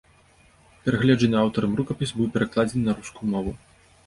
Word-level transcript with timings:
Перагледжаны 0.87 1.37
аўтарам 1.41 1.75
рукапіс 1.81 2.15
быў 2.23 2.33
перакладзены 2.39 2.83
на 2.89 2.97
рускую 2.97 3.29
мову. 3.37 3.55